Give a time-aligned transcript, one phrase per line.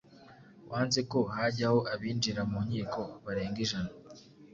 [0.71, 3.91] wanze ko hajyaho abinjira mu nkiko barenga ijana–